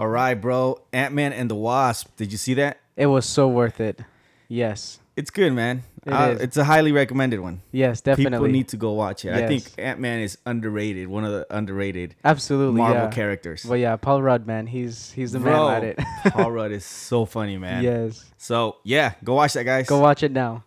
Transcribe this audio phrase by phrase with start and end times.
[0.00, 0.80] All right, bro.
[0.94, 2.16] Ant Man and the Wasp.
[2.16, 2.80] Did you see that?
[2.96, 4.00] It was so worth it.
[4.48, 4.98] Yes.
[5.14, 5.82] It's good, man.
[6.06, 6.40] It Uh, is.
[6.40, 7.60] It's a highly recommended one.
[7.70, 8.38] Yes, definitely.
[8.38, 9.34] People need to go watch it.
[9.34, 11.08] I think Ant Man is underrated.
[11.08, 12.78] One of the underrated Absolutely.
[12.78, 13.10] Marvel yeah.
[13.10, 13.66] characters.
[13.66, 16.32] Well, yeah, Paul Rudd, man, he's he's the Bro, man at it.
[16.32, 17.84] Paul Rudd is so funny, man.
[17.84, 18.24] yes.
[18.38, 19.86] So yeah, go watch that, guys.
[19.86, 20.64] Go watch it now.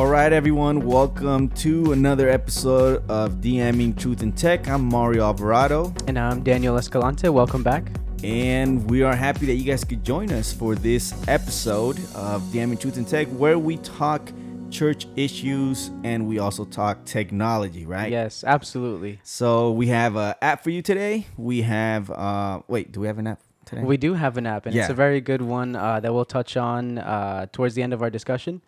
[0.00, 0.86] All right, everyone.
[0.86, 4.66] Welcome to another episode of DMing Truth and Tech.
[4.66, 7.28] I'm Mario Alvarado, And I'm Daniel Escalante.
[7.28, 7.92] Welcome back.
[8.24, 12.80] and we are happy that you guys could join us for this episode of DMing
[12.80, 14.32] Truth and Tech, where we talk
[14.70, 18.10] church issues and we also talk technology, right?
[18.10, 19.20] Yes, absolutely.
[19.22, 21.26] So we have an app for you today.
[21.36, 23.82] We have uh wait, do we have an app today?
[23.82, 26.56] We do have an app, and it's a very good one uh, that we'll touch
[26.56, 28.62] on uh, towards the end of our discussion.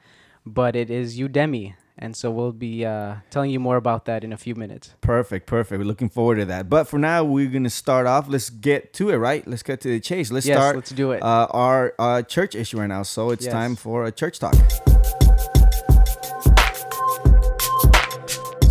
[0.45, 4.33] But it is Udemy, and so we'll be uh, telling you more about that in
[4.33, 4.95] a few minutes.
[5.01, 5.79] Perfect, perfect.
[5.79, 6.69] We're looking forward to that.
[6.69, 8.29] But for now, we're gonna start off.
[8.29, 9.47] Let's get to it, right?
[9.47, 10.33] Let's get to the chase.
[10.33, 10.77] Let's Yes, start.
[10.77, 11.23] let's do it.
[11.23, 13.05] Uh, our uh, church issue right now.
[13.05, 13.53] So it's Yes.
[13.53, 14.55] time for a church talk.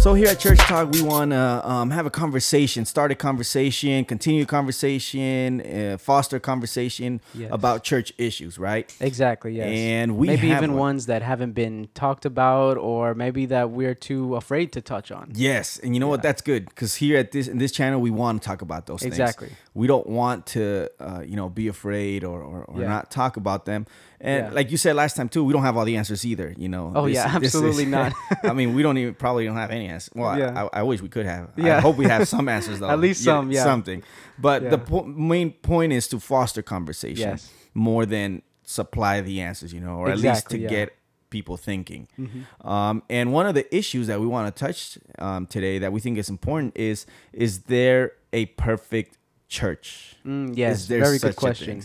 [0.02, 4.04] So here at Church Talk, we want to um, have a conversation, start a conversation,
[4.04, 7.50] continue a conversation, uh, foster a conversation Yes.
[7.54, 8.92] about church issues, right?
[9.00, 9.58] Exactly.
[9.58, 9.68] Yes.
[9.68, 10.80] And we maybe even one.
[10.80, 15.34] ones that haven't been talked about, or maybe that we're too afraid to touch on.
[15.36, 16.24] Yes, and you know what?
[16.24, 19.04] That's good because here at this in this channel, we want to talk about those
[19.04, 19.50] Exactly.
[19.50, 19.52] things.
[19.52, 19.58] Exactly.
[19.76, 22.88] We don't want to, uh, you know, be afraid or or, or Yeah.
[22.88, 23.86] not talk about them.
[24.24, 24.52] And Yeah.
[24.54, 26.54] like you said last time too, we don't have all the answers either.
[26.58, 26.92] You know.
[26.96, 28.14] Oh, yeah, absolutely not.
[28.44, 30.12] I mean, we don't even probably don't have any answers.
[30.16, 30.68] Well, Yeah.
[30.74, 31.50] I, I wish we could have.
[31.58, 31.78] Yeah.
[31.78, 32.90] I hope we have some answers though.
[32.90, 33.64] At least some, yeah.
[33.64, 34.04] something.
[34.38, 37.52] But the po- main point is to foster conversation Yes.
[37.74, 39.74] more than supply the answers.
[39.74, 40.70] You know, or Exactly, at least to yeah.
[40.70, 40.96] get
[41.32, 42.08] people thinking.
[42.20, 42.68] Mm-hmm.
[42.68, 46.00] Um, and one of the issues that we want to touch um, today that we
[46.00, 50.16] think is important is is there a perfect church?
[50.26, 51.82] Mm, yes, Is there very good question.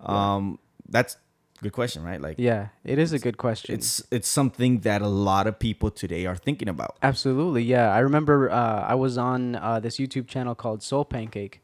[0.00, 1.16] Um, that's
[1.62, 2.20] good question, right?
[2.20, 3.74] Like, Yeah, it is a good question.
[3.74, 6.96] it's it's something that a lot of people today are thinking about.
[7.02, 7.92] Absolutely, yeah.
[7.94, 11.60] I remember uh, I was on uh, this YouTube channel called Soul Pancake,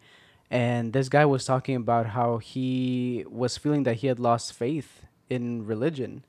[0.51, 5.05] and this guy was talking about how he was feeling that he had lost faith
[5.31, 6.25] in religion.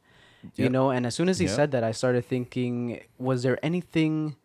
[0.55, 1.55] You know, and as soon as he Yep.
[1.55, 4.37] said that, I started thinking, was there anything,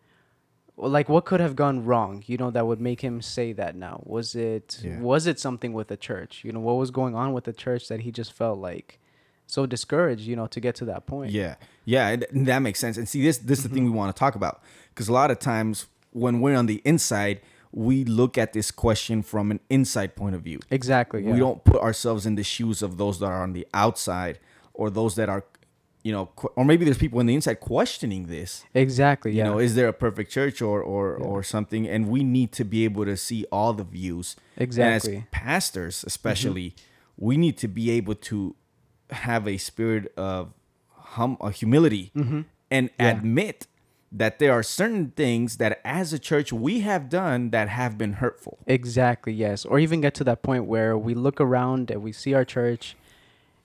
[0.75, 2.23] like, what could have gone wrong?
[2.25, 4.01] You know, that would make him say that now.
[4.05, 4.99] Was it Yeah.
[4.99, 6.43] was it something with the church?
[6.43, 8.99] You know, what was going on with the church that he just felt like
[9.47, 10.21] so discouraged?
[10.23, 11.31] You know, to get to that point.
[11.31, 11.55] Yeah,
[11.85, 12.97] yeah, that makes sense.
[12.97, 13.97] And see, this this is the thing we Mm-hmm.
[13.97, 18.03] want to talk about because a lot of times when we're on the inside, we
[18.05, 20.59] look at this question from an inside point of view.
[20.69, 21.23] Exactly.
[21.25, 21.33] Yeah.
[21.33, 24.37] We don't put ourselves in the shoes of those that are on the outside
[24.75, 25.43] or those that are,
[26.03, 28.63] you know, qu- or maybe there's people on the inside questioning this.
[28.75, 29.31] Exactly.
[29.31, 29.43] You Yeah.
[29.45, 31.87] know, is there a perfect church or or or something?
[31.87, 34.35] And we need to be able to see all the views.
[34.57, 35.15] Exactly.
[35.15, 36.75] And as pastors, especially,
[37.17, 38.55] we need to be able to
[39.11, 40.53] have a spirit of
[40.91, 43.11] hum, uh, humility and Yeah.
[43.11, 43.67] admit
[44.11, 48.13] that there are certain things that as a church we have done that have been
[48.13, 48.59] hurtful.
[48.67, 49.65] Exactly, yes.
[49.65, 52.95] Or even get to that point where we look around and we see our church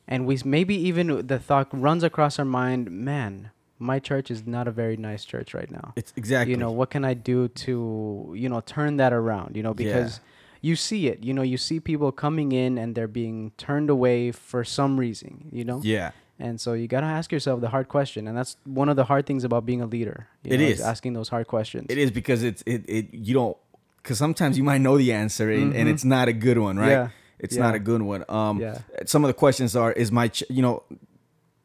[0.06, 4.66] and we maybe even the thought runs across our mind, man, my church is not
[4.66, 5.92] a very nice church right now.
[5.96, 9.62] It's exactly You know, what can I do to, you know, turn that around, you
[9.62, 10.20] know, because
[10.60, 14.32] you see it, you know, you see people coming in and they're being turned away
[14.32, 15.80] for some reason, you know?
[15.84, 16.10] yeah.
[16.40, 19.02] And so you got to ask yourself the hard question, and that's one of the
[19.04, 20.28] hard things about being a leader.
[20.44, 20.80] You It know, is.
[20.80, 21.86] asking those hard questions.
[21.90, 23.56] It is because it's it, it you don't
[24.00, 26.90] because sometimes you might know the answer and, and it's not a good one, right?
[26.90, 27.10] Mm-hmm.
[27.10, 27.40] Yeah.
[27.40, 28.24] It's not a good one.
[28.28, 28.78] Um, Yeah.
[29.06, 30.84] some of the questions are: Is my ch- you know,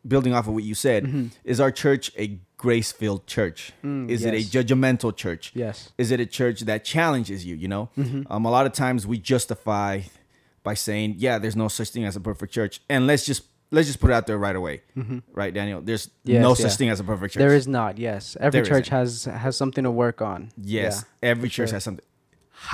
[0.08, 1.28] building off of what you said, Mm-hmm.
[1.44, 3.60] is our church a grace-filled church?
[3.84, 5.52] Mm, is it a judgmental church?
[5.54, 5.92] Yes.
[5.98, 7.56] Is it a church that challenges you?
[7.64, 8.32] You know, Mm-hmm.
[8.34, 9.92] um, a lot of times we justify
[10.64, 13.42] by saying, "Yeah, there's no such thing as a perfect church," and let's just
[13.76, 14.76] let's just put it out there right away,
[15.42, 15.82] right, Daniel?
[15.82, 16.32] There's Mm-hmm.
[16.34, 16.78] Yes, no such yeah.
[16.80, 17.42] thing as a perfect church.
[17.46, 17.98] There is not.
[17.98, 19.34] Yes, every There church isn't.
[19.34, 20.40] has has something to work on.
[20.58, 21.76] Yes, Yeah, every church sure.
[21.78, 22.06] has something.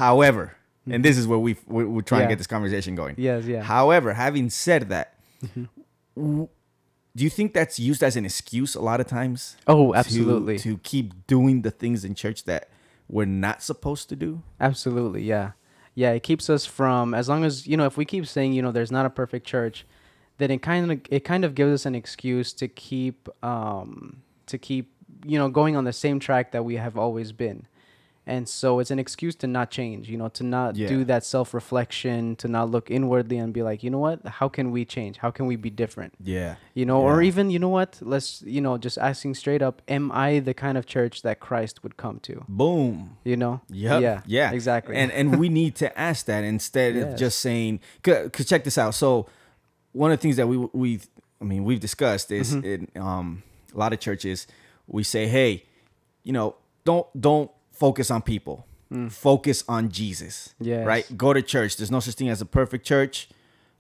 [0.02, 0.56] However,
[0.94, 2.28] and this is where we we- we're trying Yeah.
[2.28, 3.16] to get this conversation going.
[3.18, 3.46] Yes.
[3.46, 3.64] Yeah.
[3.64, 5.08] However, having said that,
[5.44, 5.66] Mm-hmm.
[6.16, 6.50] w-
[7.16, 9.58] do you think that's used as an excuse a lot of times?
[9.68, 10.60] oh, to- absolutely.
[10.60, 12.70] To, keep doing the things in church that
[13.08, 14.44] we're not supposed to do.
[14.60, 15.24] Absolutely.
[15.24, 15.52] Yeah.
[15.96, 16.12] Yeah.
[16.12, 18.72] It keeps us from as long as you know if we keep saying you know
[18.72, 19.86] there's not a perfect church,
[20.38, 24.58] then it kind of it kind of gives us an excuse to keep um to
[24.58, 24.94] keep
[25.26, 27.66] you know going on the same track that we have always been.
[28.34, 30.88] And so it's an excuse to not change you know to not Yeah.
[30.94, 34.72] do that self-reflection to not look inwardly and be like you know what how can
[34.72, 36.56] we change how can we be different Yeah.
[36.74, 40.12] you know or even you know what let's you know just asking straight up am
[40.12, 43.18] i the kind of church that christ would come to Boom.
[43.24, 44.02] you know Yep.
[44.02, 44.52] yeah Yeah.
[44.52, 47.80] exactly And and we need to ask that instead of just saying.
[48.04, 48.94] because check this out.
[48.96, 49.28] So
[49.92, 50.90] one of the things that we we
[51.42, 52.66] I mean we've discussed is Mm-hmm.
[52.96, 53.28] in um
[53.76, 54.48] a lot of churches
[54.88, 55.52] we say, hey,
[56.24, 58.66] you know, don't don't focus on people.
[59.10, 60.56] Focus on Jesus.
[60.60, 60.84] Yeah.
[60.84, 61.06] Right.
[61.16, 61.78] Go to church.
[61.78, 63.30] There's no such thing as a perfect church.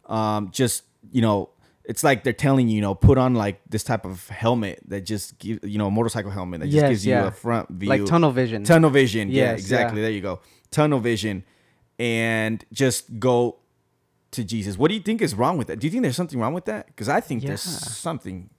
[0.05, 1.49] Um, just you know.
[1.85, 5.01] It's like they're telling you, you know, put on like this type of helmet that
[5.07, 7.89] just give, you know, a motorcycle helmet that just Yes, gives you a front view,
[7.89, 9.31] like tunnel vision Tunnel vision.
[9.31, 9.97] yeah, exactly.
[9.99, 10.03] yeah.
[10.03, 10.39] There you go.
[10.69, 11.43] Tunnel vision.
[11.97, 13.55] And just go
[14.31, 14.77] to Jesus.
[14.77, 15.79] What do you think is wrong with that?
[15.79, 16.85] Do you think there's something wrong with that?
[16.85, 18.51] Because I think there's something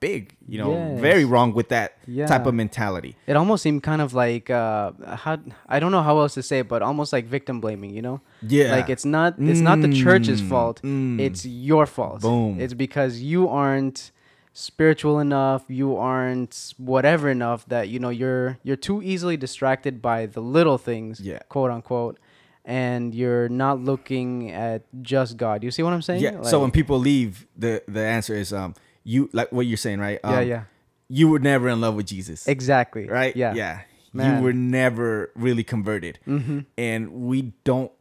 [0.00, 1.00] big, you know, Yes.
[1.00, 1.90] very wrong with that
[2.26, 3.16] type of mentality.
[3.26, 4.92] it almost seemed kind of like uh
[5.24, 5.38] how
[5.68, 8.20] i don't know how else to say it but almost like victim blaming you know
[8.42, 8.70] Yeah.
[8.76, 11.18] like it's not it's not the church's Mm, fault mm.
[11.26, 12.60] it's your fault Boom.
[12.60, 14.12] it's because you aren't
[14.52, 20.26] spiritual enough you aren't whatever enough that you know you're you're too easily distracted by
[20.26, 21.40] the little things Yeah.
[21.48, 22.18] quote unquote
[22.64, 26.42] and you're not looking at just god you see what i'm saying Yeah.
[26.42, 28.74] so when people leave, the the answer is um
[29.12, 30.18] you like what you're saying, right?
[30.24, 30.62] yeah Um, yeah
[31.08, 32.46] You were never in love with Jesus.
[32.48, 33.34] exactly right?
[33.36, 33.80] yeah Yeah.
[34.12, 34.38] Man.
[34.38, 36.18] You were never really converted.
[36.26, 36.60] mm-hmm.
[36.78, 37.92] And we don't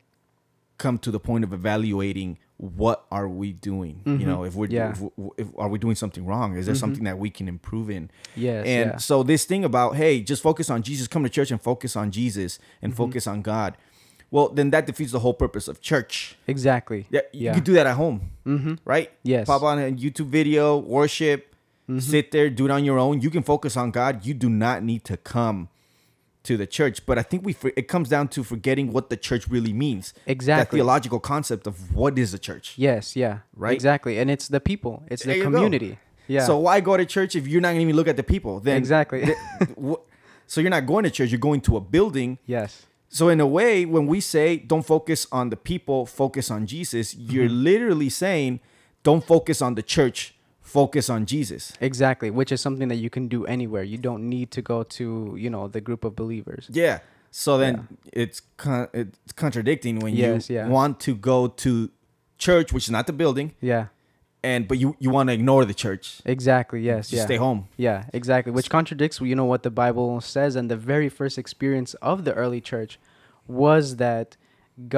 [0.78, 4.02] come to the point of evaluating what are we doing?
[4.06, 4.92] You know, if we're Yeah.
[4.94, 6.56] if, we- if are we doing something wrong?
[6.56, 8.10] Is there something that we can improve in?
[8.36, 8.98] yes and yeah.
[8.98, 12.12] so this thing about hey, just focus on Jesus, come to church and focus on
[12.12, 13.04] Jesus and Mm-hmm.
[13.04, 13.75] focus on God.
[14.31, 16.36] Well, then that defeats the whole purpose of church.
[16.48, 17.54] exactly Yeah, you Yeah.
[17.54, 18.75] could do that at home, mm-hmm.
[18.83, 19.12] right?
[19.24, 19.48] Yes.
[19.48, 21.56] Pop on a YouTube video, worship,
[21.88, 22.00] Mm-hmm.
[22.00, 23.22] sit there, do it on your own.
[23.22, 24.25] You can focus on God.
[24.25, 25.69] You do not need to come
[26.42, 27.06] to the church.
[27.06, 30.13] But I think we it comes down to forgetting what the church really means.
[30.25, 30.77] That Exactly.
[30.77, 32.74] theological concept of what is a church.
[32.77, 33.39] Yes, yeah.
[33.56, 33.74] Right?
[33.75, 34.18] Exactly.
[34.18, 35.04] And it's the people.
[35.12, 35.51] It's the you go.
[35.51, 36.00] community.
[36.27, 36.45] Yeah.
[36.45, 38.60] So why go to church if you're not to even look at the people?
[38.60, 39.36] Then exactly.
[40.48, 41.30] so you're not going to church.
[41.30, 42.39] You're going to a building.
[42.48, 42.88] yes.
[43.17, 47.15] So in a way, when we say don't focus on the people, focus on Jesus,
[47.15, 47.63] you're Mm-hmm.
[47.69, 48.59] literally saying
[49.07, 51.71] don't focus on the church, focus on Jesus.
[51.79, 52.29] Exactly.
[52.39, 53.83] Which is something that you can do anywhere.
[53.83, 55.06] You don't need to go to,
[55.44, 56.63] you know, the group of believers.
[56.83, 57.00] Yeah.
[57.31, 57.73] So then
[58.12, 60.67] it's con- it's contradicting when Yes, you yeah.
[60.67, 61.71] want to go to
[62.38, 63.85] church, which is not the building, Yeah.
[64.45, 66.21] And but you you want to ignore the church.
[66.25, 66.81] Exactly.
[66.81, 67.09] Yes.
[67.09, 67.25] Just yeah.
[67.25, 67.68] stay home.
[67.77, 68.51] Yeah, exactly.
[68.51, 70.56] Which contradicts, you know, what the Bible says.
[70.56, 73.00] And the very first experience of the early church
[73.47, 74.38] was that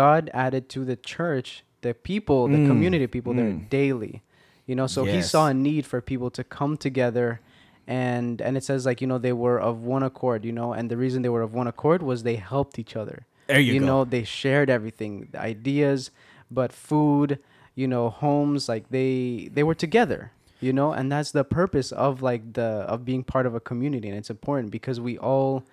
[0.01, 3.69] God added to the church the people, the Mm, community people there mm.
[3.69, 4.23] daily.
[4.65, 7.39] You know, so he saw a need for people to come together
[7.87, 10.91] and and it says like, you know, they were of one accord, you know, and
[10.91, 13.25] the reason they were of one accord was they helped each other.
[13.47, 13.85] There you, go.
[13.85, 16.11] know, they shared everything, ideas,
[16.51, 17.39] but food,
[17.77, 20.21] you know, homes, like they they were together,
[20.65, 24.07] you know, and that's the purpose of like the of being part of a community,
[24.09, 25.63] and it's important because we all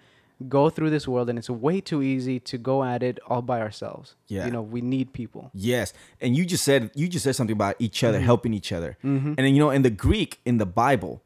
[0.59, 3.59] go through this world, and it's way too easy to go at it all by
[3.67, 4.15] ourselves.
[4.29, 4.45] Yeah.
[4.47, 5.51] you know, we need people.
[5.55, 8.91] Yes, and you just said you just said something about each other helping each other,
[9.03, 9.27] Mhm.
[9.37, 11.23] and then you know in the Greek in the Bible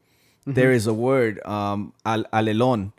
[0.47, 2.93] there is a word um al- alelon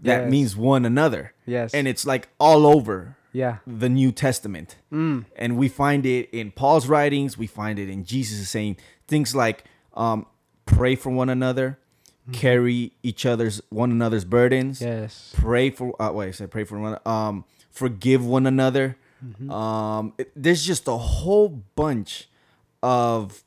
[0.00, 0.30] that Yes.
[0.34, 4.76] means one another, Yes, and it's like all over yeah, the New Testament.
[4.92, 5.24] mm.
[5.36, 7.36] and we find it in Paul's writings.
[7.38, 10.26] We find it in Jesus saying things like, um,
[10.66, 11.78] "Pray for one another,
[12.32, 16.78] carry each other's one another's burdens, yes, pray for." Uh, wait, I said pray for
[16.78, 16.98] one.
[17.06, 18.96] Um, forgive one another.
[19.24, 19.50] Mm-hmm.
[19.50, 22.28] Um, it- there's just a whole bunch
[22.82, 23.44] of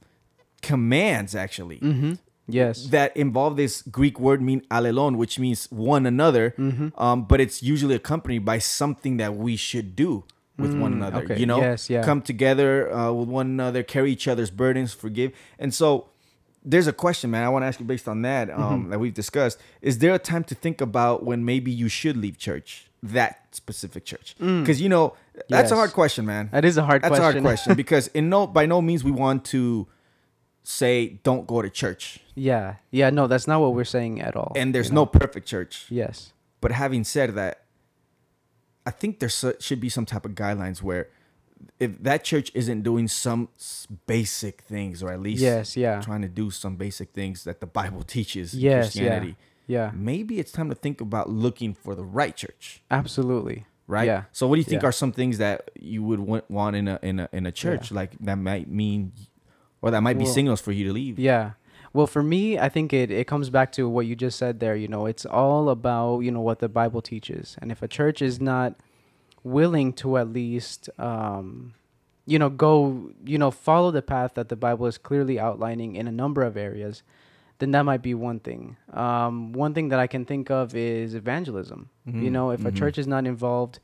[0.61, 2.13] commands actually mm-hmm.
[2.47, 6.53] Yes, that involve this Greek word mean alelon, which means one another.
[6.57, 6.89] mm-hmm.
[7.01, 10.23] Um, but it's usually accompanied by something that we should do
[10.57, 11.23] with one Mm, another.
[11.23, 11.39] okay.
[11.39, 12.03] You know, Yes, yeah.
[12.03, 15.31] come together uh, with one another, carry each other's burdens, forgive.
[15.57, 16.09] And so,
[16.65, 17.43] there's a question, man.
[17.43, 18.89] I want to ask you based on that um, Mm-hmm.
[18.91, 19.57] that we've discussed.
[19.81, 24.05] Is there a time to think about when maybe you should leave church, that specific
[24.05, 24.35] church?
[24.39, 25.15] Because you know
[25.49, 25.77] that's a Mm.
[25.77, 26.49] Hard question, man.
[26.53, 27.23] that is a hard That's question.
[27.25, 29.87] a hard question because in no by no means we want to
[30.63, 34.53] say don't go to church, yeah, yeah, no, that's not what we're saying at all.
[34.55, 35.01] and there's you know?
[35.01, 35.85] no perfect church.
[35.89, 37.63] yes, But having said that,
[38.85, 41.09] I think there should be some type of guidelines where
[41.79, 43.47] if that church isn't doing some
[44.07, 47.67] basic things, or at least yes, yeah, trying to do some basic things that the
[47.67, 49.35] Bible teaches in Yes, Christianity,
[49.67, 53.65] yeah, maybe it's time to think about looking for the right church, absolutely.
[53.87, 54.05] right?
[54.05, 54.23] Yeah.
[54.33, 54.89] So, what do you think Yeah.
[54.89, 57.91] are some things that you would want, want in a in a in a church
[57.91, 59.13] like that might mean,
[59.83, 61.19] or that might be Well, signals for you to leave?
[61.19, 61.51] Yeah.
[61.91, 64.75] Well, for me, I think it, it comes back to what you just said there.
[64.75, 67.55] You know, it's all about, you know, what the Bible teaches.
[67.61, 68.75] And if a church is not
[69.43, 71.73] willing to at least, um,
[72.25, 76.07] you know, go, you know, follow the path that the Bible is clearly outlining in
[76.07, 77.03] a number of areas,
[77.59, 78.77] then that might be one thing.
[78.91, 81.89] Um, one thing that I can think of is evangelism.
[82.05, 82.75] You Mhm, know, if a mhm.
[82.75, 83.79] church is not involved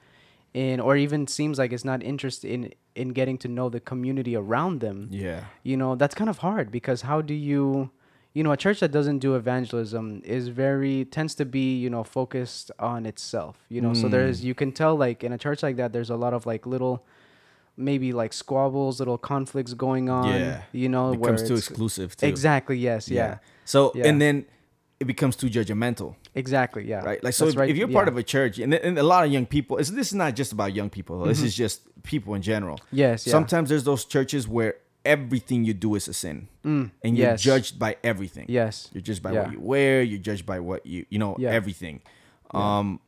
[0.53, 4.35] in, or even seems like it's not interested in, in getting to know the community
[4.35, 5.45] around them, Yeah.
[5.63, 7.89] you know that's kind of hard because how do you
[8.33, 12.03] you know a church that doesn't do evangelism is very tends to be you know
[12.03, 14.43] focused on itself you know so there's Mm.
[14.43, 17.03] you can tell like in a church like that there's a lot of like little
[17.75, 20.61] maybe like squabbles little conflicts going on Yeah.
[20.71, 22.27] you know It becomes too exclusive too.
[22.27, 24.07] exactly yes yeah, So Yeah.
[24.07, 24.45] and then
[24.99, 27.23] it becomes too judgmental, exactly yeah right?
[27.23, 29.31] Like so, if, right, if you're part of a church, and, and a lot of
[29.31, 31.23] young people, it's, this is not just about young people.
[31.23, 31.45] This Mhm.
[31.45, 32.79] is just people in general.
[32.91, 34.75] yes yeah Sometimes there's those churches where
[35.05, 37.41] everything you do is a sin, Mm, and you're yes.
[37.41, 38.45] judged by everything.
[38.49, 39.43] yes You're judged by Yeah.
[39.43, 40.01] what you wear.
[40.03, 41.51] You're judged by what you you know Yeah.
[41.51, 42.01] everything.
[42.53, 42.79] Yeah.
[42.79, 42.99] Um,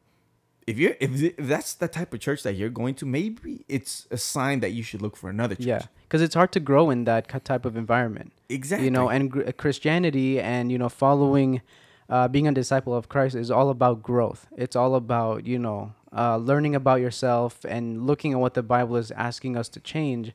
[0.67, 4.07] if you're if, if that's the type of church that you're going to, maybe it's
[4.11, 5.65] a sign that you should look for another church.
[5.65, 8.85] yeah because it's hard to grow in that type of environment exactly.
[8.85, 11.61] you know and gr- christianity and you know following
[12.09, 15.93] uh, being a disciple of christ is all about growth it's all about you know
[16.15, 20.33] uh, learning about yourself and looking at what the bible is asking us to change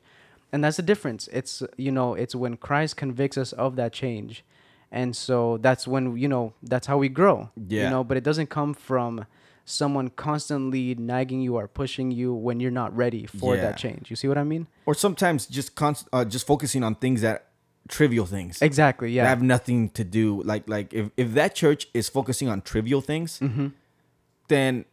[0.51, 4.43] and that's the difference it's you know it's when christ convicts us of that change
[4.91, 7.83] and so that's when you know that's how we grow Yeah.
[7.83, 9.25] you know but it doesn't come from
[9.69, 13.63] someone constantly nagging you or pushing you when you're not ready for Yeah.
[13.63, 16.95] that change you see what i mean or sometimes just const- uh, just focusing on
[16.95, 17.47] things that
[17.89, 21.87] trivial things exactly that yeah have nothing to do like like if, if that church
[21.93, 23.67] is focusing on trivial things mm-hmm.
[24.47, 24.85] then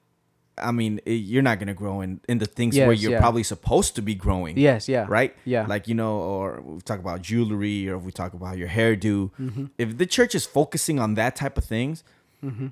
[0.58, 3.20] i mean it, you're not going to grow in in the things where you're yeah.
[3.20, 5.66] probably supposed to be growing yes yeah right Yeah.
[5.66, 9.30] like you know or we talk about jewelry or if we talk about your hairdo
[9.40, 9.66] Mm-hmm.
[9.78, 12.02] if the church is focusing on that type of things
[12.44, 12.68] Mm-hmm.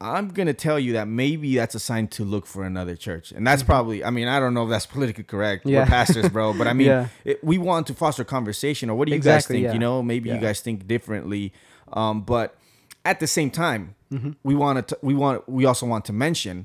[0.00, 3.46] I'm gonna tell you that maybe that's a sign to look for another church and
[3.46, 5.70] that's probably i mean i don't know if that's politically correct Mm-hmm.
[5.74, 5.80] Yeah.
[5.80, 7.08] we're pastors bro but i mean Yeah.
[7.24, 9.72] it, we want to foster conversation or what do you Exactly, guys think yeah.
[9.72, 11.52] you know maybe you guys think differently
[11.92, 12.56] um, but
[13.04, 14.30] at the same time Mm-hmm.
[14.42, 16.64] we want to we want we also want to mention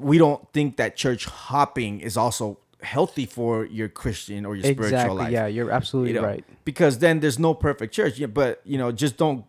[0.00, 4.86] we don't think that church hopping is also healthy for your christian or your spiritual
[4.86, 8.26] exactly life yeah you're absolutely you know, right because then there's no perfect church yeah,
[8.26, 9.44] but you know just don't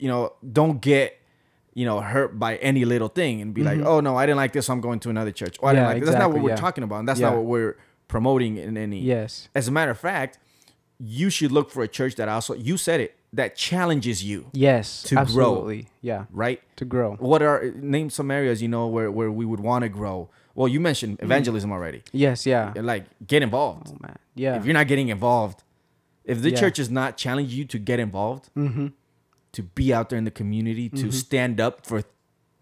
[0.00, 1.16] you know don't get
[1.78, 4.52] you know hurt by any little thing and be like oh no i didn't like
[4.56, 5.88] this so i'm going to another church or i didn't Mm-hmm.
[5.90, 6.08] Yeah, like this.
[6.10, 6.66] that's not what exactly, we're yeah.
[6.66, 7.28] talking about and that's Yeah.
[7.30, 7.74] not what we're
[8.14, 10.32] promoting in any yes as a matter of fact
[11.20, 15.02] you should look for a church that also you said it that challenges you yes
[15.04, 15.70] To grow.
[16.10, 17.58] yeah right to grow what are
[17.96, 20.18] name some areas you know where, where we would want to grow
[20.56, 20.82] well you Mm-hmm.
[20.90, 25.08] mentioned evangelism already yes yeah like get involved oh man yeah if you're not getting
[25.18, 25.58] involved
[26.32, 28.88] if the church is not challenging you to get involved mm-hmm.
[29.52, 32.02] To be out there in the community to stand up for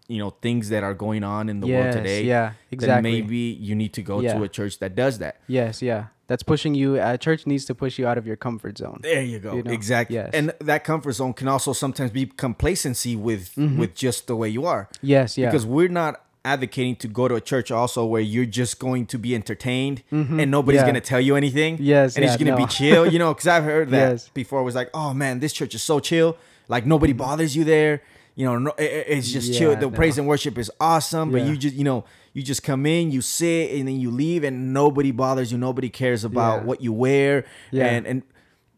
[0.07, 3.37] you know things that are going on in the world today yeah then exactly maybe
[3.37, 4.35] you need to go Yeah.
[4.35, 7.75] to a church that does that yes yeah that's pushing you A church needs to
[7.75, 10.29] push you out of your comfort zone there you go You know, exactly yes.
[10.33, 14.65] and that comfort zone can also sometimes be complacency with with just the way you
[14.65, 15.41] are yes Mm-hmm.
[15.41, 19.05] yeah because we're not advocating to go to a church also where you're just going
[19.07, 20.41] to be entertained Mhm.
[20.41, 20.85] and nobody's Yeah.
[20.87, 23.89] gonna tell you anything Yes, and it's gonna be chill you know because i've heard
[23.95, 24.29] that Yes.
[24.33, 27.63] before it was like oh man this church is so chill like nobody bothers you
[27.63, 28.01] there
[28.35, 29.91] you know no, it- it- it's just chill the no.
[29.91, 31.47] praise and worship is awesome but Yeah.
[31.49, 34.73] you just you know you just come in you sit and then you leave and
[34.73, 36.65] nobody bothers you nobody cares about Yeah.
[36.65, 37.85] what you wear Yeah.
[37.87, 38.23] and and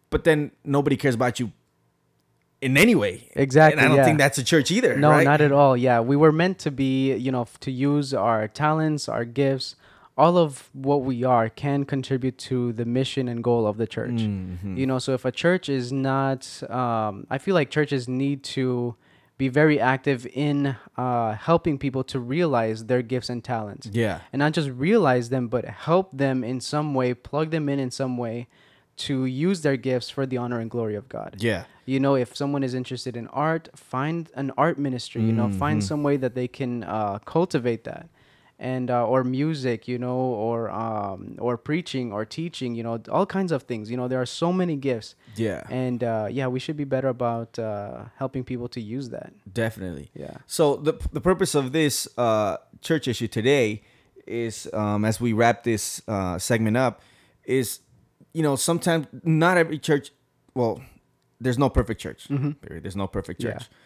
[0.10, 1.52] but then nobody cares about you
[2.62, 4.06] in any way Exactly, and i don't yeah.
[4.06, 5.24] think that's a church either No, right?
[5.24, 5.78] not at all.
[5.78, 9.76] Yeah, we were meant to be, you know, to use our talents, our gifts,
[10.24, 14.20] all of what we are can contribute to the mission and goal of the church.
[14.28, 14.78] Mhm.
[14.80, 16.42] You know, so if a church is not,
[16.82, 18.96] um, I feel like churches need to
[19.38, 23.86] be very active in uh, helping people to realize their gifts and talents.
[24.04, 27.80] yeah And not just realize them, but help them in some way, plug them in
[27.80, 28.48] in some way
[29.08, 32.30] to use their gifts for the honor and glory of God yeah you know if
[32.42, 35.88] someone is interested in art find an art ministry you know find Mhm.
[35.92, 38.06] some way that they can uh, cultivate that
[38.60, 43.26] and uh, or music you know or um, or preaching or teaching you know all
[43.26, 46.60] kinds of things you know there are so many gifts yeah and uh, yeah we
[46.60, 51.22] should be better about uh, helping people to use that definitely yeah So the the
[51.22, 53.82] purpose of this uh, church issue today
[54.28, 57.02] is, um, as we wrap this uh, segment up,
[57.46, 57.80] is
[58.34, 60.12] you know sometimes not every church.
[60.54, 60.82] Well,
[61.42, 62.28] there's no perfect church.
[62.28, 62.84] Period.
[62.84, 63.78] There's no perfect church Yeah.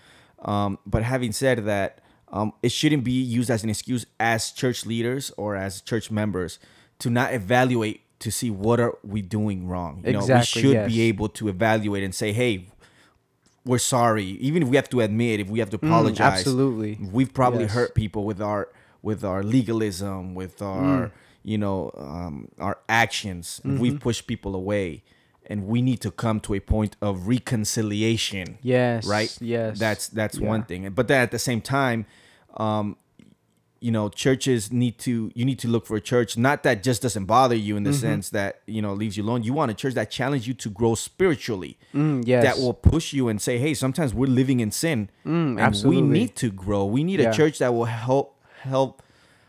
[0.65, 2.02] Um, but having said that,
[2.33, 6.59] um, it shouldn't be used as an excuse as church leaders or as church members
[6.99, 10.01] to not evaluate to see what are we doing wrong.
[10.05, 12.65] You know, we Exactly, should be able to evaluate and say, hey,
[13.65, 14.25] we're sorry.
[14.25, 16.97] Even if we have to admit, if we have to apologize, Mm, absolutely.
[17.11, 17.73] we've probably Yes.
[17.73, 18.67] hurt people with our
[19.03, 21.11] with our legalism, with our Mm.
[21.43, 23.59] you know um, our actions.
[23.65, 23.79] Mm-hmm.
[23.79, 25.03] We've pushed people away,
[25.45, 28.57] and we need to come to a point of reconciliation.
[28.61, 29.05] Yes.
[29.05, 29.35] Right.
[29.41, 29.79] Yes.
[29.79, 30.47] That's that's Yeah.
[30.47, 30.89] one thing.
[30.91, 32.05] But then at the same time,
[32.57, 32.97] um,
[33.79, 37.01] you know, churches need to you need to look for a church not that just
[37.01, 37.99] doesn't bother you in the Mm-hmm.
[37.99, 39.43] sense that you know leaves you alone.
[39.43, 41.77] You want a church that challenges you to grow spiritually.
[41.93, 42.43] Mm, yes.
[42.45, 46.01] That will push you and say, "Hey, sometimes we're living in sin, Mm, and absolutely.
[46.03, 46.85] we need to grow.
[46.85, 47.31] We need Yeah.
[47.31, 49.03] a church that will help help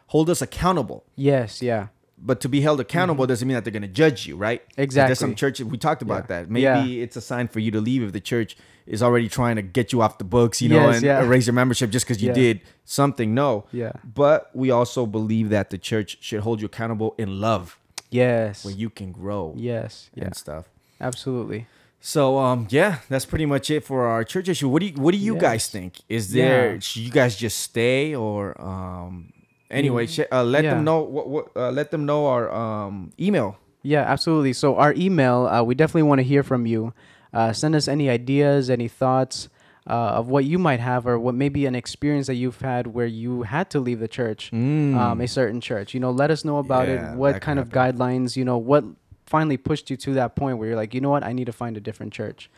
[0.08, 1.62] hold us accountable." Yes.
[1.62, 1.88] Yeah.
[2.26, 4.62] But to be held accountable doesn't mean that they're going to judge you, right?
[4.76, 5.34] 'Cause There's some Mm-hmm.
[5.36, 6.40] Churches we talked about Yeah.
[6.40, 6.50] that.
[6.50, 7.02] Maybe Yeah.
[7.04, 9.92] it's a sign for you to leave if the church is already trying to get
[9.92, 11.22] you off the books, you know, Yes, and yeah.
[11.22, 13.34] erase your membership just because you did something.
[13.34, 13.66] No.
[13.72, 13.92] Yeah.
[14.02, 17.78] But we also believe that the church should hold you accountable in love,
[18.10, 18.64] Yes.
[18.64, 20.08] where you can grow yes.
[20.14, 20.24] Yeah.
[20.24, 20.64] and stuff.
[21.00, 21.66] Absolutely.
[22.00, 24.68] So um yeah, that's pretty much it for our church issue.
[24.68, 26.00] What do you what do you guys think?
[26.08, 29.32] Is there should you guys just stay or um
[29.70, 30.74] anyway, sh- uh, let Yeah.
[30.74, 33.56] them know what, what uh, let them know our um email.
[33.82, 34.52] Yeah, absolutely.
[34.54, 36.94] So our email, uh, we definitely want to hear from you.
[37.34, 39.48] Uh, send us any ideas, any thoughts
[39.86, 43.04] uh, of what you might have, or what maybe an experience that you've had where
[43.06, 45.92] you had to leave the church, um, a certain church.
[45.92, 46.94] You know, let us know about Mm.
[46.96, 47.16] Yeah, it.
[47.18, 48.36] What kind of guidelines?
[48.36, 48.84] You know, what
[49.26, 51.52] finally pushed you to that point where you're like, you know what, I need to
[51.52, 52.48] find a different church.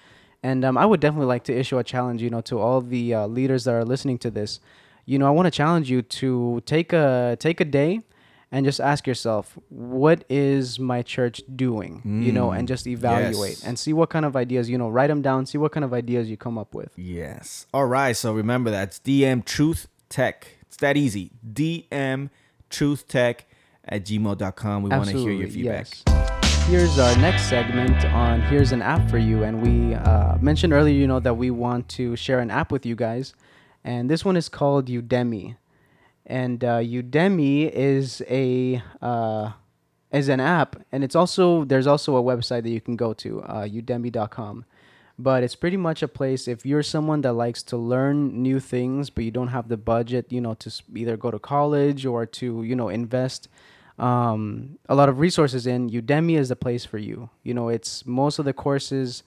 [0.42, 3.14] And um, I would definitely like to issue a challenge, you know, to all the
[3.14, 4.60] uh, leaders that are listening to this.
[5.06, 8.00] You know, I want to challenge you to take a take a day
[8.52, 12.02] and just ask yourself, what is my church doing?
[12.04, 13.64] You know, and just evaluate yes.
[13.64, 15.92] and see what kind of ideas, you know, write them down, see what kind of
[15.92, 16.92] ideas you come up with.
[16.96, 17.66] Yes.
[17.72, 18.16] All right.
[18.16, 20.48] So remember that's DM Truth Tech.
[20.62, 21.30] It's that easy.
[21.52, 22.30] DM
[22.68, 23.46] Truth Tech
[23.84, 24.82] at gmail.com.
[24.82, 25.88] We want to hear your feedback.
[26.06, 26.66] Yes.
[26.66, 29.44] Here's our next segment on Here's an App for You.
[29.44, 32.84] And we uh, mentioned earlier, you know, that we want to share an app with
[32.84, 33.34] you guys.
[33.86, 35.56] And this one is called Udemy.
[36.26, 39.52] And uh, Udemy is a uh,
[40.10, 43.42] is an app, and it's also there's also a website that you can go to,
[43.42, 44.64] uh, Udemy.com.
[45.18, 49.08] But it's pretty much a place if you're someone that likes to learn new things,
[49.08, 52.64] but you don't have the budget, you know, to either go to college or to
[52.64, 53.48] you know invest
[53.96, 55.90] um, a lot of resources in.
[55.90, 57.30] Udemy is the place for you.
[57.44, 59.22] You know, it's most of the courses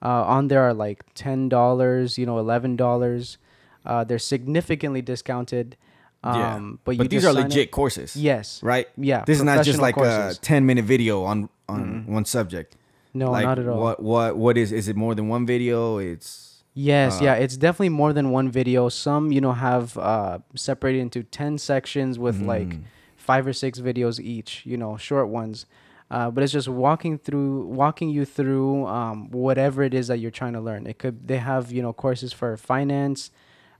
[0.00, 3.38] uh, on there are like ten dollars, you know, eleven dollars.
[3.84, 5.76] Uh, they're significantly discounted.
[6.22, 6.76] Um, yeah.
[6.84, 8.16] but you But these are legit courses.
[8.16, 8.62] Yes.
[8.62, 8.88] Right?
[8.96, 10.38] Yeah, This is not just like courses.
[10.38, 12.76] a 10 minute video on on one subject.
[13.12, 13.78] No, like not at all.
[13.80, 15.98] What what what is is it more than one video?
[15.98, 18.88] It's Yes, Uh, yeah, it's definitely more than one video.
[18.88, 22.82] Some, you know, have uh, separated into 10 sections with like Mm.
[23.16, 25.66] five or six videos each, you know, short ones.
[26.10, 30.32] Uh, but it's just walking through, walking you through um, whatever it is that you're
[30.32, 30.86] trying to learn.
[30.86, 33.30] It could, they have, you know, courses for finance,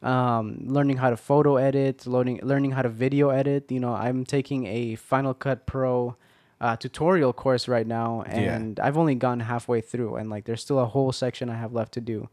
[0.05, 3.71] um, learning how to photo edit, learning, learning how to video edit.
[3.71, 6.17] You know, I'm taking a Final Cut Pro
[6.61, 8.55] uh, tutorial course right now, Yeah.
[8.55, 11.73] and I've only gone halfway through, and like there's still a whole section I have
[11.73, 12.29] left to do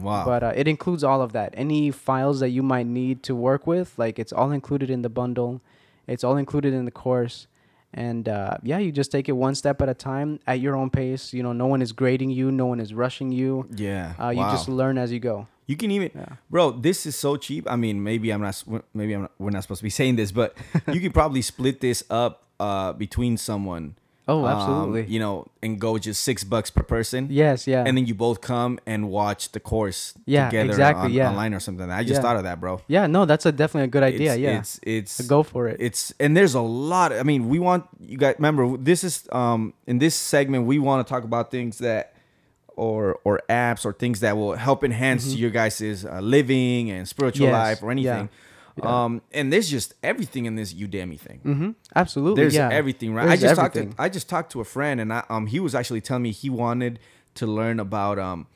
[0.00, 0.24] wow.
[0.24, 3.66] but uh, it includes all of that any files that you might need to work
[3.66, 5.60] with like it's all included in the bundle
[6.06, 7.46] it's all included in the course
[7.92, 10.88] and uh, yeah you just take it one step at a time at your own
[10.90, 14.14] pace you know no one is grading you no one is rushing you yeah.
[14.18, 14.50] uh, you wow.
[14.50, 16.26] just learn as you go You can even, Yeah.
[16.50, 16.72] bro.
[16.72, 17.66] This is so cheap.
[17.70, 18.62] I mean, maybe I'm not.
[18.94, 20.56] Maybe I'm not, we're not supposed to be saying this, but
[20.92, 23.94] you could probably split this up uh, between someone.
[24.28, 25.12] Oh, um, absolutely.
[25.12, 27.26] you know, and go just six bucks per person.
[27.28, 31.12] yes yeah And then you both come and watch the course Yeah, together exactly, on-
[31.12, 31.28] yeah.
[31.30, 31.90] online or something.
[31.90, 32.22] I just Yeah.
[32.22, 32.80] thought of that, bro.
[32.86, 34.80] yeah no that's a definitely a good idea It's, yeah It's
[35.18, 37.12] it's go for it it's and there's a lot.
[37.12, 41.04] I mean, we want you guys remember this is um in this segment we want
[41.04, 42.11] to talk about things that
[42.76, 47.46] or or apps or things that will help enhance your guys' uh, living and spiritual
[47.46, 47.54] Mm-hmm.
[47.54, 48.28] Yes, life or yeah, anything.
[48.82, 51.40] Um, and there's just everything in this Udemy thing.
[51.44, 51.70] mm-hmm.
[51.94, 53.28] absolutely There's yeah everything, right?
[53.28, 53.88] I just everything.
[53.88, 56.22] talked to I just talked to a friend and I um he was actually telling
[56.22, 56.98] me he wanted
[57.34, 58.46] to learn about um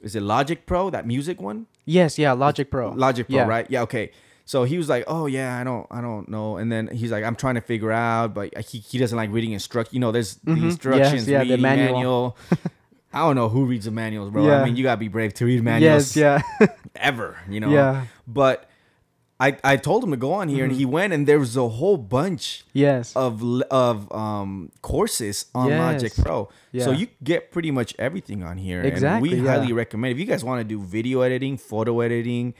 [0.00, 1.66] is it Logic Pro, that music one?
[1.86, 3.46] yes yeah logic pro Logic Pro, yeah.
[3.46, 3.66] right?
[3.70, 4.10] Yeah, okay.
[4.46, 7.22] So he was like, "Oh yeah, I don't, I don't know." And then he's like,
[7.22, 9.92] "I'm trying to figure out, but he, he doesn't like reading instruct.
[9.94, 10.56] You know, there's the Mhm.
[10.62, 11.92] Yes, instructions, yeah, the manual.
[11.94, 12.36] manual.
[13.12, 14.46] I don't know who reads the manuals, bro.
[14.46, 14.62] Yeah.
[14.62, 16.16] I mean, you gotta be brave to read manuals.
[16.16, 17.70] yes yeah ever, you know.
[17.70, 18.06] Yeah.
[18.26, 18.66] But
[19.42, 21.66] I, I told him to go on here, and he went, and there was a
[21.66, 26.20] whole bunch yes of of um courses on Logic Yes.
[26.20, 26.50] Pro.
[26.78, 28.82] So you get pretty much everything on here.
[28.82, 29.56] Exactly, And we yeah.
[29.56, 32.52] highly recommend if you guys want to do video editing, photo editing.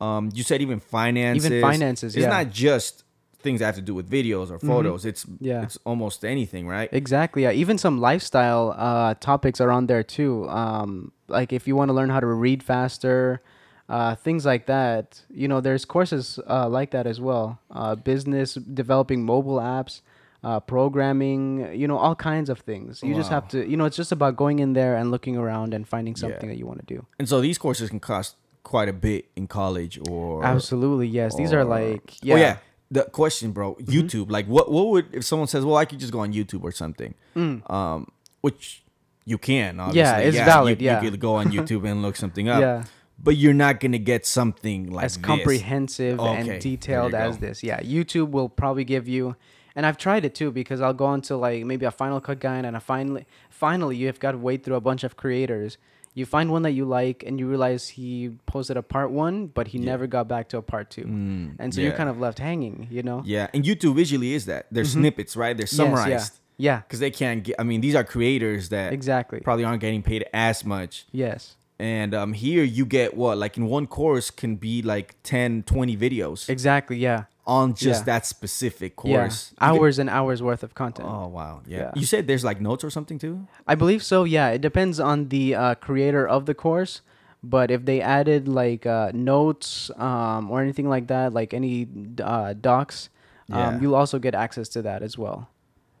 [0.00, 1.46] Um, you said even finances.
[1.46, 2.28] Even finances, It's yeah.
[2.28, 3.02] not just
[3.40, 5.04] things that have to do with videos or photos.
[5.04, 5.62] It's Yeah.
[5.62, 6.88] it's almost anything, right?
[6.92, 7.42] Exactly.
[7.42, 7.52] Yeah.
[7.52, 10.48] Even some lifestyle uh, topics are on there too.
[10.48, 13.40] Um, like if you want to learn how to read faster,
[13.88, 15.22] uh, things like that.
[15.30, 17.60] You know, there's courses uh, like that as well.
[17.70, 20.00] Uh, business, developing mobile apps,
[20.42, 21.72] uh, programming.
[21.74, 23.02] You know, all kinds of things.
[23.02, 23.64] You just have to.
[23.68, 26.20] You know, it's just about going in there and looking around and finding Yeah.
[26.22, 27.06] something that you want to do.
[27.18, 31.36] And so these courses can cost quite a bit in college or Absolutely, yes.
[31.36, 32.34] These are like yeah.
[32.34, 32.56] Oh yeah.
[32.90, 33.90] The question, bro, Mm-hmm.
[33.92, 34.30] YouTube.
[34.30, 36.70] Like, what what would if someone says, "Well, I could just go on YouTube or
[36.72, 37.68] something," Mm.
[37.70, 38.10] um,
[38.42, 38.82] which
[39.24, 39.80] you can.
[39.80, 40.00] Obviously.
[40.00, 41.02] Yeah, it's valid, You, yeah.
[41.02, 42.60] you could go on YouTube and look something up.
[42.60, 42.84] Yeah.
[43.18, 45.24] But you're not gonna get something like as this.
[45.24, 47.62] comprehensive Okay, and detailed as this.
[47.64, 49.34] Yeah, YouTube will probably give you,
[49.74, 52.64] and I've tried it too because I'll go into like maybe a Final Cut guide
[52.64, 55.76] and a finally finally you have got to wade through a bunch of creators.
[56.16, 59.68] You find one that you like and you realize he posted a part one, but
[59.68, 59.84] he Yeah.
[59.92, 61.88] never got back to a part two, Mm, and so yeah.
[61.88, 62.88] you're kind of left hanging.
[62.90, 63.22] You know?
[63.24, 65.54] Yeah, and YouTube visually is that they're snippets, right?
[65.56, 65.82] They're Mm-hmm.
[65.94, 66.78] Yes, summarized yeah.
[66.80, 67.56] because they can't get.
[67.58, 69.40] I mean, these are creators that Exactly.
[69.40, 71.04] probably aren't getting paid as much.
[71.12, 71.56] yes.
[71.78, 75.94] And um, here you get what, like in one course can be like 10, 20
[75.94, 76.96] videos Exactly.
[76.96, 77.24] Yeah.
[77.46, 78.04] On just Yeah.
[78.18, 79.18] that specific Yeah.
[79.26, 79.52] course.
[79.58, 81.08] Can- Hours and hours worth of content.
[81.08, 81.78] oh wow, yeah.
[81.78, 81.90] Yeah.
[81.94, 83.46] You said there's like notes or something too.
[83.66, 84.24] I believe so.
[84.24, 87.02] Yeah, it depends on the uh, creator of the course.
[87.44, 91.86] But if they added like uh, notes um, or anything like that, like any
[92.20, 93.08] uh, docs,
[93.46, 93.68] Yeah.
[93.68, 95.48] um, you'll also get access to that as well.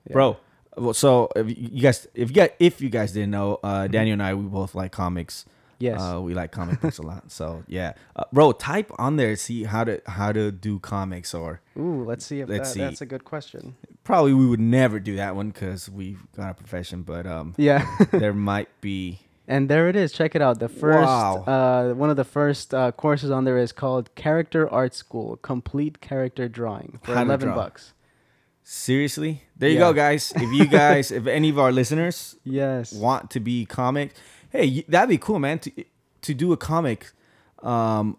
[0.08, 0.12] Yeah.
[0.14, 0.36] bro.
[0.76, 4.14] Well, so if you guys, if you guys, if you guys didn't know, uh, Daniel
[4.14, 5.44] and I, we both like comics.
[5.78, 6.00] Yes.
[6.00, 7.30] Uh, we like comic books a lot.
[7.30, 11.60] So yeah, uh, bro, type on there see how to how to do comics or
[11.78, 12.80] Ooh, let's see if let's that, see.
[12.80, 13.76] that's a good question.
[14.04, 17.84] probably we would never do that one because we've got a profession, but um, Yeah.
[18.10, 19.20] there might be.
[19.48, 20.12] and there it is.
[20.12, 20.58] Check it out.
[20.60, 21.44] The first, Wow.
[21.46, 26.00] uh, one of the first uh, courses on there is called Character Art School, Complete
[26.00, 27.92] Character Drawing for How eleven bucks.
[28.64, 29.80] Seriously, there you Yeah.
[29.80, 30.32] go, guys.
[30.34, 32.92] If you guys, if any of our listeners Yes.
[32.92, 34.12] want to be comic,
[34.56, 35.58] hey, that'd be cool, man.
[35.60, 35.70] To
[36.22, 37.12] to do a comic,
[37.62, 38.16] um,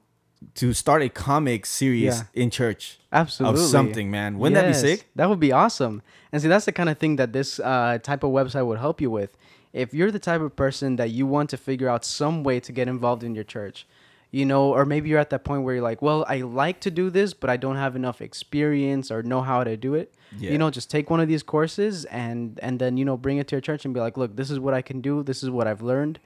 [0.56, 2.22] to start a comic series Yeah.
[2.34, 3.62] in church Absolutely.
[3.62, 4.38] of something, man.
[4.38, 5.08] Wouldn't that be sick?
[5.16, 6.02] That would be awesome.
[6.32, 9.02] And see, that's the kind of thing that this uh, type of website would help
[9.02, 9.36] you with.
[9.74, 12.72] If you're the type of person that you want to figure out some way to
[12.72, 13.86] get involved in your church,
[14.32, 16.92] you know, or maybe you're at that point where you're like, well, I like to
[16.92, 20.14] do this, but I don't have enough experience or know how to do it.
[20.38, 20.52] Yeah.
[20.52, 23.48] You know, just take one of these courses and and then you know bring it
[23.50, 25.24] to your church and be like, look, this is what I can do.
[25.24, 26.20] This is what I've learned.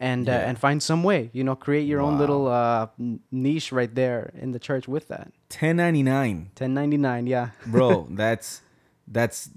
[0.00, 2.88] And, uh, and find some way, you know, create your own little uh,
[3.30, 5.32] niche right there in the church with that.
[5.48, 7.50] Ten ninety nine, 1099, yeah.
[7.64, 8.08] bro.
[8.10, 8.60] that's
[9.06, 9.50] that's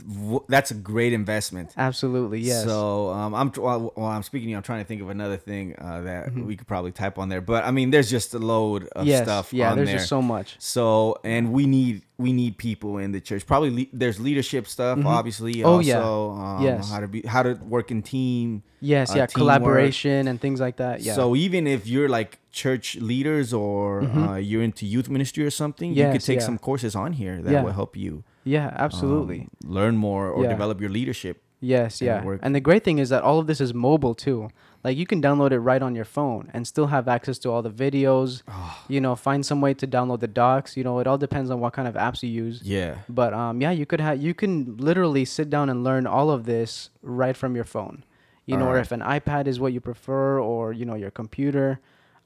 [0.49, 1.73] that's a great investment.
[1.77, 2.63] Absolutely, yes.
[2.65, 5.37] So um, I'm while, while I'm speaking, to you, I'm trying to think of another
[5.37, 7.39] thing uh, that we could probably type on there.
[7.41, 9.07] But I mean, there's just a load of Mm-hmm.
[9.07, 9.53] yes, stuff.
[9.53, 9.97] yeah, there's there.
[9.97, 10.55] just so much.
[10.59, 13.45] So and we need we need people in the church.
[13.45, 15.63] Probably le- there's leadership stuff, obviously.
[15.63, 15.99] Oh, yeah.
[16.03, 16.89] um, Yes.
[16.91, 18.63] How to be how to work in team.
[18.81, 21.01] Yes, uh, yeah, collaboration and things like that.
[21.01, 21.13] Yeah.
[21.15, 25.91] So even if you're like church leaders or uh, you're into youth ministry or something,
[25.93, 26.31] you could Mm-hmm.
[26.31, 26.45] Take yeah.
[26.45, 27.63] some courses on here that Yeah.
[27.63, 28.23] will help you.
[28.47, 29.41] Yeah, absolutely.
[29.41, 30.49] um, learn more or Yeah.
[30.55, 31.37] develop your leadership.
[31.59, 32.23] yes, and yeah.
[32.23, 32.39] work.
[32.43, 34.49] And the great thing is that all of this is mobile too.
[34.83, 37.63] Like you can download it right on your phone and still have access to all
[37.63, 38.43] the videos.
[38.47, 38.85] Ah.
[38.87, 40.77] You know, find some way to download the docs.
[40.77, 42.61] You know, it all depends on what kind of apps you use.
[42.63, 42.93] Yeah.
[43.09, 46.45] But um, yeah, you could have you can literally sit down and learn all of
[46.45, 48.03] this right from your phone.
[48.49, 51.79] You know, or if an iPad is what you prefer, or you know your computer.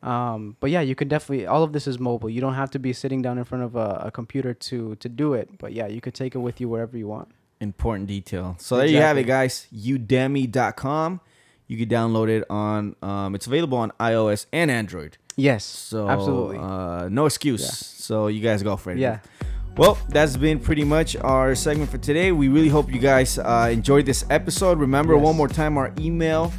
[0.03, 2.29] Um, but yeah, you could definitely all of this is mobile.
[2.29, 5.07] You don't have to be sitting down in front of a, a computer to to
[5.09, 5.57] do it.
[5.59, 7.29] But yeah, you could take it with you wherever you want.
[7.59, 8.55] important detail.
[8.59, 9.67] So there you have it, guys.
[9.71, 11.21] Udemy.com.
[11.67, 12.95] You can download it on.
[13.01, 15.17] Um, it's available on iOS and Android.
[15.37, 16.57] Yes, So absolutely.
[16.59, 17.61] uh, no excuse.
[17.61, 17.69] Yeah.
[17.71, 18.97] So you guys go for it.
[18.97, 19.19] yeah,
[19.77, 22.31] Well, that's been pretty much our segment for today.
[22.33, 24.77] We really hope you guys uh, enjoyed this episode.
[24.79, 25.23] Remember Yes.
[25.23, 26.51] one more time our email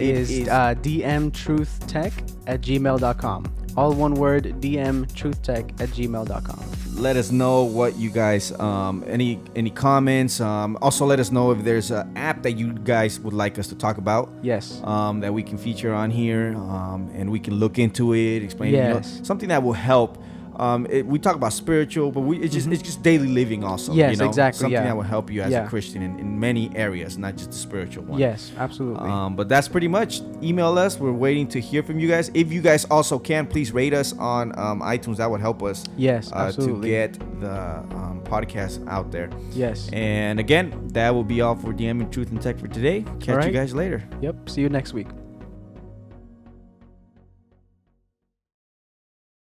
[0.00, 2.12] It is uh, dmtruthtech
[2.46, 3.52] at gmail.com.
[3.76, 6.64] All one word, dmtruthtech at gmail.com.
[6.96, 11.50] let us know what you guys um any any comments um also let us know
[11.52, 14.82] if there's an app that you guys would like us to talk about Yes.
[14.84, 18.72] um that we can feature on here um and we can look into it explain
[18.74, 19.20] you know, Yes.
[19.22, 20.18] something that will help
[20.60, 23.90] um it, we talk about spiritual but we it's just it's just daily living also
[23.92, 23.98] Mm-hmm.
[24.02, 24.84] Yes, you know exactly, something yeah.
[24.88, 25.64] that will help you as Yeah.
[25.66, 29.08] a christian in, in many areas not just the spiritual one Yes, absolutely.
[29.10, 30.20] um, but that's pretty much.
[30.42, 30.92] Email us.
[31.02, 32.30] We're waiting to hear from you guys.
[32.34, 35.16] If you guys also can, please rate us on um, iTunes.
[35.18, 37.56] That would help us yes, uh, to get the
[37.98, 39.28] um, podcast out there.
[39.52, 39.88] yes.
[39.92, 43.04] And again, that will be all for DM and Truth and Tech for today.
[43.20, 44.02] Catch you guys later.
[44.20, 44.48] Yep.
[44.48, 45.08] See you next week.